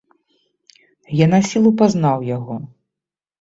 Я 1.23 1.27
насілу 1.33 1.69
пазнаў 1.83 2.25
яго. 2.31 2.59